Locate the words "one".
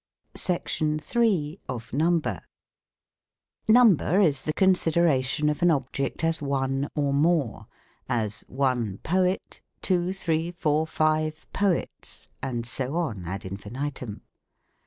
6.41-6.87, 8.47-8.97